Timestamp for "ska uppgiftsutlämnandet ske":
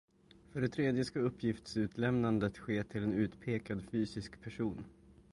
1.05-2.83